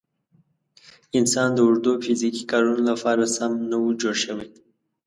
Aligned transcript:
انسان 1.17 1.49
د 1.53 1.57
اوږدو 1.65 1.91
فیزیکي 2.03 2.43
کارونو 2.51 2.81
لپاره 2.91 3.23
سم 3.35 3.51
نه 3.69 3.77
و 3.83 3.87
جوړ 4.01 4.15
شوی. 4.23 4.47